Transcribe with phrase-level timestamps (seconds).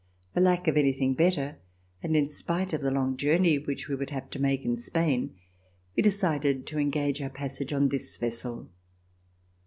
[0.33, 1.59] For lack of anything better,
[2.01, 5.35] and in spite of the long journey which we would have to make in Spain,
[5.95, 8.71] we decided to engage our passage on this vessel.